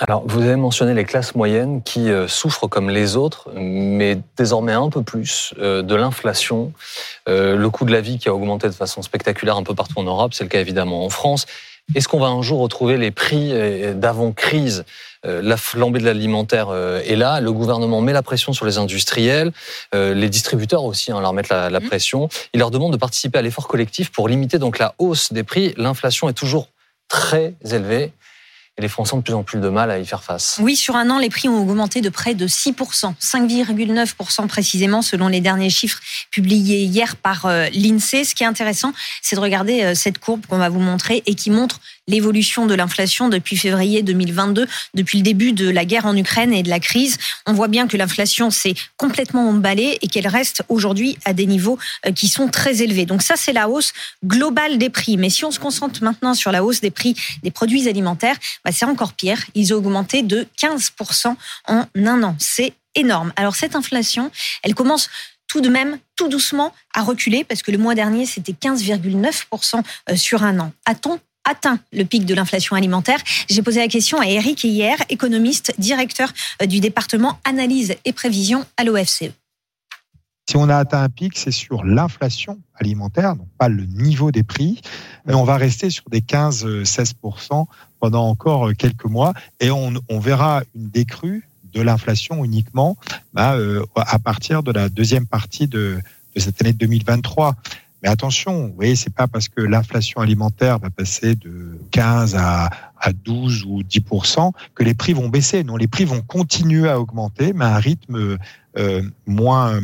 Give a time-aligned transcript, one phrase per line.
[0.00, 4.72] alors, vous avez mentionné les classes moyennes qui euh, souffrent comme les autres, mais désormais
[4.72, 6.72] un peu plus euh, de l'inflation,
[7.28, 9.98] euh, le coût de la vie qui a augmenté de façon spectaculaire un peu partout
[9.98, 11.46] en Europe, c'est le cas évidemment en France.
[11.94, 13.52] Est-ce qu'on va un jour retrouver les prix
[13.94, 14.86] d'avant-crise?
[15.22, 19.52] La flambée de l'alimentaire est là, le gouvernement met la pression sur les industriels,
[19.92, 21.86] les distributeurs aussi hein, leur mettent la, la mmh.
[21.86, 22.28] pression.
[22.54, 25.74] Il leur demande de participer à l'effort collectif pour limiter donc la hausse des prix.
[25.76, 26.68] L'inflation est toujours
[27.10, 28.12] très élevée
[28.76, 30.58] et les Français ont de plus en plus de mal à y faire face.
[30.60, 35.28] Oui, sur un an, les prix ont augmenté de près de 6%, 5,9% précisément selon
[35.28, 36.00] les derniers chiffres
[36.32, 38.24] publiés hier par euh, l'INSEE.
[38.24, 38.92] Ce qui est intéressant,
[39.22, 42.74] c'est de regarder euh, cette courbe qu'on va vous montrer et qui montre l'évolution de
[42.74, 46.80] l'inflation depuis février 2022, depuis le début de la guerre en Ukraine et de la
[46.80, 47.18] crise.
[47.46, 51.78] On voit bien que l'inflation s'est complètement emballée et qu'elle reste aujourd'hui à des niveaux
[52.06, 53.06] euh, qui sont très élevés.
[53.06, 53.92] Donc ça, c'est la hausse
[54.24, 55.16] globale des prix.
[55.16, 58.72] Mais si on se concentre maintenant sur la hausse des prix des produits alimentaires, bah
[58.72, 59.44] c'est encore pire.
[59.54, 61.34] Ils ont augmenté de 15%
[61.68, 62.36] en un an.
[62.38, 63.32] C'est énorme.
[63.36, 64.30] Alors cette inflation,
[64.62, 65.08] elle commence
[65.46, 70.16] tout de même tout doucement à reculer parce que le mois dernier, c'était 15,9% euh,
[70.16, 70.72] sur un an.
[70.86, 75.74] A-t-on atteint le pic de l'inflation alimentaire J'ai posé la question à Eric hier, économiste,
[75.78, 79.30] directeur euh, du département analyse et prévision à l'OFCE.
[80.46, 84.42] Si on a atteint un pic, c'est sur l'inflation alimentaire, donc pas le niveau des
[84.42, 84.82] prix.
[85.24, 87.66] Mais on va rester sur des 15-16%
[87.98, 92.98] pendant encore quelques mois et on, verra une décrue de l'inflation uniquement
[93.32, 95.98] bah, euh, à partir de la deuxième partie de
[96.36, 97.56] cette année 2023.
[98.04, 102.68] Mais attention, vous voyez, c'est pas parce que l'inflation alimentaire va passer de 15 à,
[103.00, 104.02] à 12 ou 10
[104.74, 105.64] que les prix vont baisser.
[105.64, 108.36] Non, les prix vont continuer à augmenter, mais à un rythme
[108.76, 109.80] euh, moins,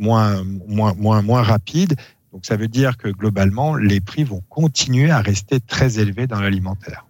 [0.00, 1.94] moins, moins, moins, moins rapide.
[2.32, 6.40] Donc ça veut dire que globalement, les prix vont continuer à rester très élevés dans
[6.40, 7.06] l'alimentaire.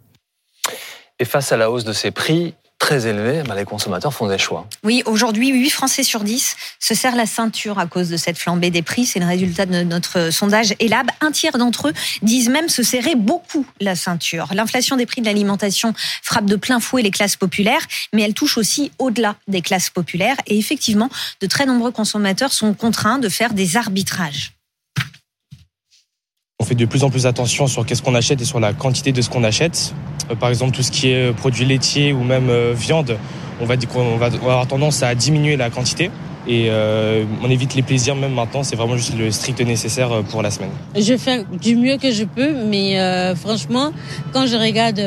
[1.19, 4.39] Et face à la hausse de ces prix, très élevés, bah, les consommateurs font des
[4.39, 4.67] choix.
[4.83, 8.71] Oui, aujourd'hui, 8 Français sur 10 se serrent la ceinture à cause de cette flambée
[8.71, 9.07] des prix.
[9.07, 11.09] C'est le résultat de notre sondage Elab.
[11.21, 11.93] Un tiers d'entre eux
[12.23, 14.49] disent même se serrer beaucoup la ceinture.
[14.55, 17.83] L'inflation des prix de l'alimentation frappe de plein fouet les classes populaires,
[18.13, 20.37] mais elle touche aussi au-delà des classes populaires.
[20.47, 21.11] Et effectivement,
[21.41, 24.55] de très nombreux consommateurs sont contraints de faire des arbitrages.
[26.61, 29.13] On fait de plus en plus attention sur qu'est-ce qu'on achète et sur la quantité
[29.13, 29.95] de ce qu'on achète.
[30.31, 33.17] Euh, par exemple, tout ce qui est euh, produits laitiers ou même euh, viande,
[33.63, 36.11] on va, on va avoir tendance à diminuer la quantité.
[36.47, 36.71] Et
[37.43, 40.71] on évite les plaisirs même maintenant, c'est vraiment juste le strict nécessaire pour la semaine.
[40.97, 42.97] Je fais du mieux que je peux, mais
[43.37, 43.93] franchement,
[44.33, 45.01] quand je regarde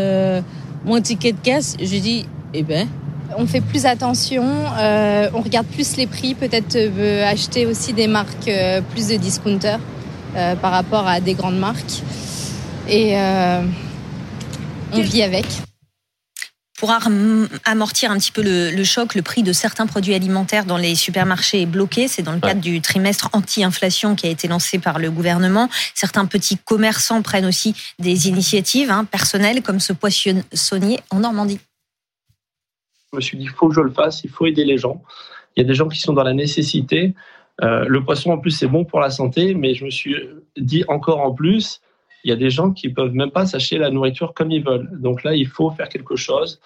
[0.85, 2.87] mon ticket de caisse, je dis, eh ben,
[3.35, 6.77] on fait plus attention, on regarde plus les prix, peut-être
[7.25, 8.51] acheter aussi des marques
[8.93, 9.79] plus de discounters
[10.33, 12.01] par rapport à des grandes marques.
[12.87, 15.45] Et on vit avec.
[16.77, 16.91] Pour
[17.63, 21.61] amortir un petit peu le, choc, le prix de certains produits alimentaires dans les supermarchés
[21.61, 22.09] est bloqué.
[22.09, 25.69] C'est dans le cadre du trimestre anti-inflation qui a été lancé par le gouvernement.
[25.95, 31.59] Certains petits commerçants prennent aussi des initiatives hein, personnelles, comme ce poissonnier en Normandie.
[33.11, 35.01] Je me suis dit, il faut que je le fasse, il faut aider les gens.
[35.55, 37.13] Il y a des gens qui sont dans la nécessité.
[37.61, 40.15] Euh, le poisson, en plus, c'est bon pour la santé, mais je me suis
[40.57, 41.81] dit encore en plus,
[42.23, 44.89] il y a des gens qui peuvent même pas s'acheter la nourriture comme ils veulent.
[44.99, 46.59] Donc là, il faut faire quelque chose.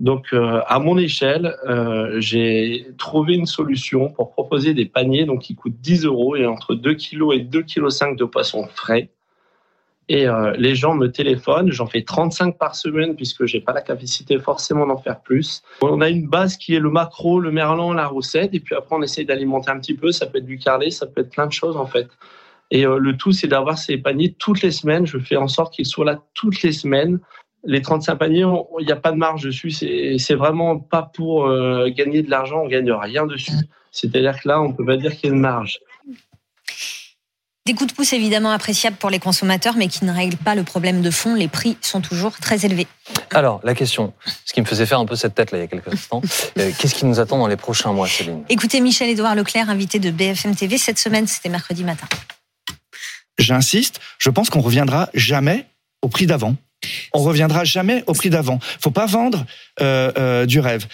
[0.00, 5.42] Donc, euh, à mon échelle, euh, j'ai trouvé une solution pour proposer des paniers donc
[5.42, 9.08] qui coûtent 10 euros et entre 2 kg et 2 kg 5 de poisson frais.
[10.08, 13.80] Et euh, les gens me téléphonent, j'en fais 35 par semaine puisque j'ai pas la
[13.80, 15.62] capacité forcément d'en faire plus.
[15.80, 18.96] On a une base qui est le macro, le merlan, la roussette, et puis après
[18.96, 20.12] on essaye d'alimenter un petit peu.
[20.12, 22.08] Ça peut être du carlet, ça peut être plein de choses en fait.
[22.70, 25.06] Et euh, le tout, c'est d'avoir ces paniers toutes les semaines.
[25.06, 27.20] Je fais en sorte qu'ils soient là toutes les semaines.
[27.64, 28.46] Les 35 paniers,
[28.80, 29.70] il n'y a pas de marge dessus.
[29.70, 32.62] C'est vraiment pas pour euh, gagner de l'argent.
[32.62, 33.52] On gagne rien dessus.
[33.90, 35.80] C'est-à-dire que là, on peut pas dire qu'il y a une marge.
[37.66, 40.64] Des coups de pouce évidemment appréciables pour les consommateurs, mais qui ne règlent pas le
[40.64, 41.34] problème de fond.
[41.34, 42.86] Les prix sont toujours très élevés.
[43.30, 44.12] Alors, la question,
[44.44, 46.20] ce qui me faisait faire un peu cette tête là il y a quelques instants,
[46.58, 48.44] euh, qu'est-ce qui nous attend dans les prochains mois, Céline?
[48.50, 52.06] Écoutez Michel-Édouard Leclerc, invité de BFM TV cette semaine, c'était mercredi matin
[53.38, 55.66] j'insiste, je pense qu'on reviendra jamais
[56.02, 56.56] au prix d'avant.
[57.14, 58.58] On reviendra jamais au prix d'avant.
[58.80, 59.46] Faut pas vendre
[59.80, 60.86] euh, euh, du rêve.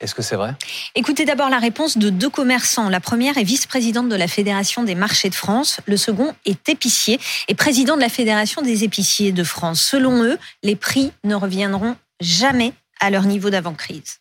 [0.00, 0.54] Est-ce que c'est vrai?
[0.94, 2.88] Écoutez d'abord la réponse de deux commerçants.
[2.88, 5.80] La première est vice-présidente de la Fédération des marchés de France.
[5.86, 7.18] Le second est épicier
[7.48, 9.80] et président de la Fédération des épiciers de France.
[9.80, 14.20] Selon eux, les prix ne reviendront jamais à leur niveau d'avant-crise.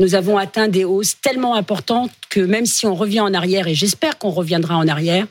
[0.00, 3.74] Nous avons atteint des hausses tellement importantes que même si on revient en arrière, et
[3.74, 5.26] j'espère qu'on reviendra en arrière,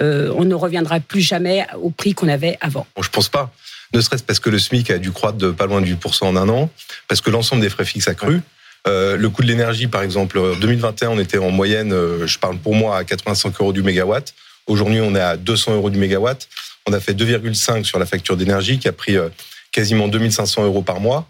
[0.00, 2.86] euh, on ne reviendra plus jamais au prix qu'on avait avant.
[2.94, 3.52] Bon, je pense pas.
[3.92, 6.36] ne serait-ce parce que le SMIC a dû croître de pas loin de 8% en
[6.36, 6.70] un an,
[7.08, 8.42] parce que l'ensemble des frais fixes a cru.
[8.86, 12.38] Euh, le coût de l'énergie, par exemple, en 2021, on était en moyenne, euh, je
[12.38, 14.32] parle pour moi, à 85 euros du mégawatt.
[14.66, 16.48] Aujourd'hui, on est à 200 euros du mégawatt.
[16.86, 19.28] On a fait 2,5 sur la facture d'énergie qui a pris euh,
[19.72, 21.28] quasiment 2500 euros par mois.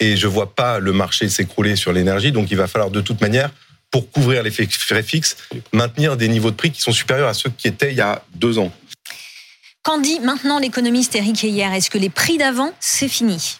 [0.00, 2.32] Et je vois pas le marché s'écrouler sur l'énergie.
[2.32, 3.50] Donc, il va falloir de toute manière,
[3.90, 5.36] pour couvrir les frais fixes,
[5.72, 8.24] maintenir des niveaux de prix qui sont supérieurs à ceux qui étaient il y a
[8.34, 8.72] deux ans.
[9.84, 13.58] Qu'en dit maintenant l'économiste Eric Heyer Est-ce que les prix d'avant, c'est fini?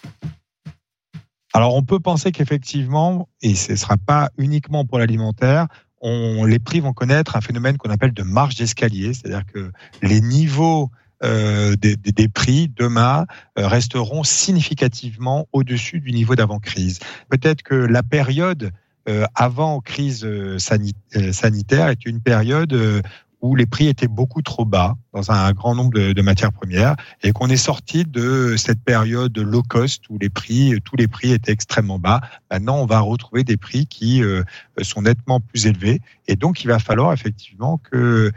[1.55, 5.69] Alors on peut penser qu'effectivement, et ce ne sera pas uniquement pour l'alimentaire,
[6.01, 9.71] on, les prix vont connaître un phénomène qu'on appelle de marge d'escalier, c'est-à-dire que
[10.03, 10.91] les niveaux
[11.23, 13.25] euh, des, prix demain
[13.59, 16.99] euh, resteront significativement au-dessus du niveau d'avant-crise.
[17.31, 18.73] Peut-être que la période
[19.09, 20.27] euh, avant crise
[20.59, 23.03] sanitaire est une période
[23.45, 27.33] où les prix étaient beaucoup trop bas dans un grand nombre de, matières premières et
[27.33, 31.53] qu'on est sorti de cette période low cost où les prix, tous les prix étaient
[31.53, 32.23] extrêmement bas.
[32.51, 34.43] Maintenant, on va retrouver des prix qui euh,
[34.81, 38.33] sont nettement plus élevés et donc il va falloir effectivement que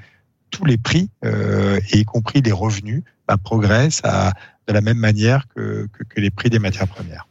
[0.51, 5.87] tous les prix, euh, y compris les revenus, bah, progressent de la même manière que
[6.17, 7.27] les prix des matières premières.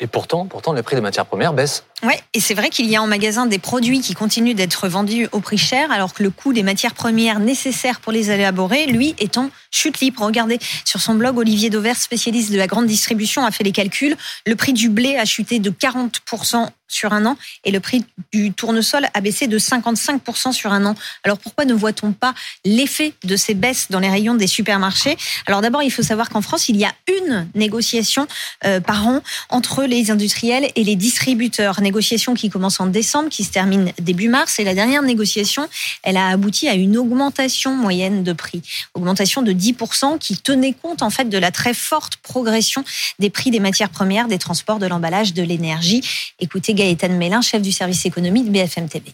[0.00, 1.84] Et pourtant, pourtant, les prix des matières premières baissent.
[2.02, 5.28] Oui, et c'est vrai qu'il y a en magasin des produits qui continuent d'être vendus
[5.32, 9.14] au prix cher, alors que le coût des matières premières nécessaires pour les élaborer, lui,
[9.18, 10.22] est en chute libre.
[10.22, 14.16] Regardez, sur son blog, Olivier Dauvert, spécialiste de la grande distribution, a fait les calculs.
[14.46, 18.52] Le prix du blé a chuté de 40% sur un an et le prix du
[18.52, 20.94] tournesol a baissé de 55% sur un an.
[21.24, 22.34] Alors pourquoi ne voit-on pas
[22.64, 25.16] l'effet de ces baisses dans les rayons des supermarchés?
[25.46, 28.26] Alors d'abord, il faut savoir qu'en France, il y a une négociation
[28.64, 29.20] euh, par an
[29.50, 31.80] entre les industriels et les distributeurs.
[31.80, 34.58] Négociation qui commence en décembre, qui se termine début mars.
[34.58, 35.68] Et la dernière négociation,
[36.02, 38.62] elle a abouti à une augmentation moyenne de prix.
[38.94, 42.84] Augmentation de 10% qui tenait compte en fait de la très forte progression
[43.18, 46.02] des prix des matières premières, des transports, de l'emballage, de l'énergie.
[46.40, 49.12] Écoutez Gaëtan Mélin, chef du service économie de BFM TV.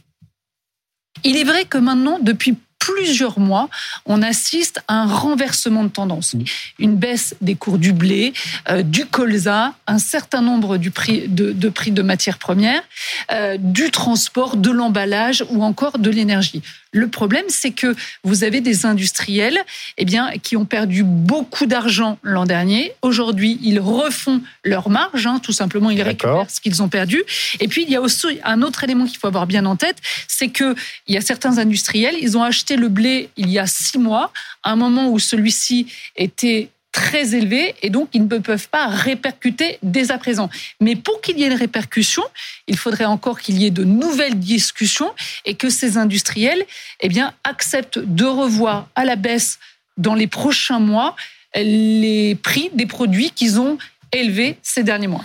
[1.24, 3.69] Il est vrai que maintenant, depuis plusieurs mois,
[4.06, 6.34] on assiste à un renversement de tendance.
[6.81, 8.32] Une baisse des cours du blé,
[8.69, 12.82] euh, du colza, un certain nombre du prix de, prix de matières premières,
[13.31, 16.62] euh, du transport, de l'emballage ou encore de l'énergie.
[16.92, 19.58] Le problème, c'est que vous avez des industriels
[19.96, 22.92] eh bien, qui ont perdu beaucoup d'argent l'an dernier.
[23.00, 27.22] Aujourd'hui, ils refont leur marge, hein, tout simplement, ils récupèrent ce qu'ils ont perdu.
[27.60, 29.96] Et puis, il y a aussi un autre élément qu'il faut avoir bien en tête,
[30.28, 30.74] c'est qu'il
[31.08, 34.30] y a certains industriels, ils ont acheté le blé il y a six mois,
[34.62, 35.86] à un moment où celui-ci
[36.16, 40.50] était très élevé et donc ils ne peuvent pas répercuter dès à présent.
[40.80, 42.22] Mais pour qu'il y ait une répercussion,
[42.68, 45.10] il faudrait encore qu'il y ait de nouvelles discussions
[45.44, 46.64] et que ces industriels
[47.00, 49.58] eh bien, acceptent de revoir à la baisse
[49.96, 51.16] dans les prochains mois
[51.54, 53.78] les prix des produits qu'ils ont
[54.12, 55.24] élevés ces derniers mois.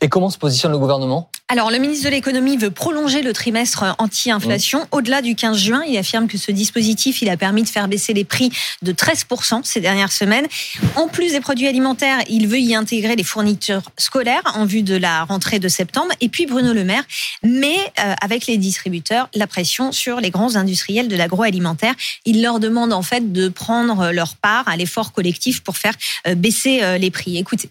[0.00, 1.30] Et comment se positionne le gouvernement?
[1.48, 4.86] Alors, le ministre de l'économie veut prolonger le trimestre anti-inflation mmh.
[4.90, 5.82] au-delà du 15 juin.
[5.86, 8.50] Il affirme que ce dispositif, il a permis de faire baisser les prix
[8.82, 10.48] de 13% ces dernières semaines.
[10.96, 14.96] En plus des produits alimentaires, il veut y intégrer les fournitures scolaires en vue de
[14.96, 16.10] la rentrée de septembre.
[16.20, 17.04] Et puis Bruno Le Maire
[17.44, 21.94] met euh, avec les distributeurs la pression sur les grands industriels de l'agroalimentaire.
[22.24, 25.94] Il leur demande en fait de prendre leur part à l'effort collectif pour faire
[26.26, 27.38] euh, baisser euh, les prix.
[27.38, 27.70] Écoutez.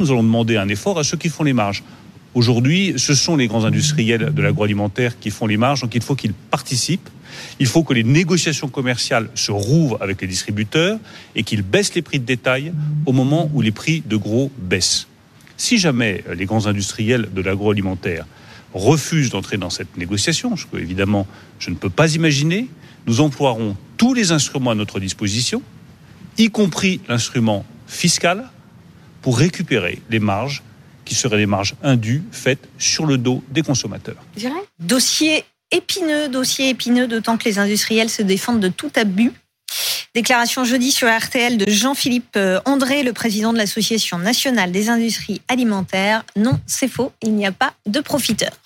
[0.00, 1.82] Nous allons demander un effort à ceux qui font les marges.
[2.34, 6.14] Aujourd'hui, ce sont les grands industriels de l'agroalimentaire qui font les marges, donc il faut
[6.14, 7.08] qu'ils participent.
[7.58, 10.98] Il faut que les négociations commerciales se rouvrent avec les distributeurs
[11.34, 12.72] et qu'ils baissent les prix de détail
[13.06, 15.06] au moment où les prix de gros baissent.
[15.56, 18.26] Si jamais les grands industriels de l'agroalimentaire
[18.74, 21.26] refusent d'entrer dans cette négociation, ce que évidemment
[21.58, 22.68] je ne peux pas imaginer,
[23.06, 25.62] nous emploierons tous les instruments à notre disposition,
[26.38, 28.48] y compris l'instrument fiscal,
[29.22, 30.62] pour récupérer les marges
[31.04, 34.16] qui seraient des marges indues faites sur le dos des consommateurs.
[34.78, 39.32] Dossier épineux, dossier épineux, d'autant que les industriels se défendent de tout abus.
[40.14, 45.40] Déclaration jeudi sur RTL de Jean-Philippe euh, André, le président de l'Association nationale des industries
[45.46, 46.24] alimentaires.
[46.34, 48.56] Non, c'est faux, il n'y a pas de profiteurs.